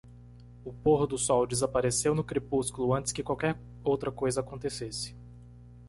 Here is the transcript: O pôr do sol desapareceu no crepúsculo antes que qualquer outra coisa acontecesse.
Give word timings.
O 0.65 0.73
pôr 0.73 1.05
do 1.05 1.15
sol 1.15 1.45
desapareceu 1.45 2.15
no 2.15 2.23
crepúsculo 2.23 2.91
antes 2.91 3.11
que 3.11 3.21
qualquer 3.21 3.55
outra 3.83 4.11
coisa 4.11 4.39
acontecesse. 4.39 5.15